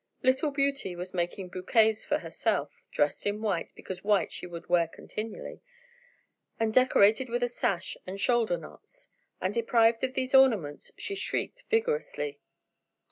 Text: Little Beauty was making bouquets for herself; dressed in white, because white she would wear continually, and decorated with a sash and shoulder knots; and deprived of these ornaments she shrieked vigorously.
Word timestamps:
Little 0.23 0.49
Beauty 0.49 0.95
was 0.95 1.13
making 1.13 1.49
bouquets 1.49 2.03
for 2.03 2.17
herself; 2.17 2.71
dressed 2.89 3.23
in 3.27 3.39
white, 3.39 3.71
because 3.75 4.03
white 4.03 4.31
she 4.31 4.47
would 4.47 4.67
wear 4.67 4.87
continually, 4.87 5.61
and 6.59 6.73
decorated 6.73 7.29
with 7.29 7.43
a 7.43 7.47
sash 7.47 7.95
and 8.07 8.19
shoulder 8.19 8.57
knots; 8.57 9.09
and 9.39 9.53
deprived 9.53 10.03
of 10.03 10.15
these 10.15 10.33
ornaments 10.33 10.91
she 10.97 11.13
shrieked 11.13 11.65
vigorously. 11.69 12.39